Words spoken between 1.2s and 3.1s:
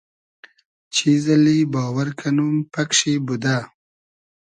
اللی باوئر کئنوم پئگ